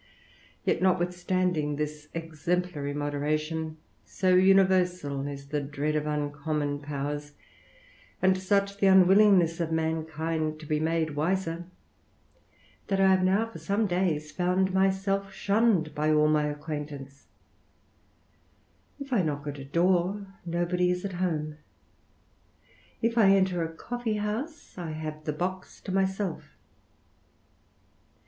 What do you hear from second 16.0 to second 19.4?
all my acquaintance, If I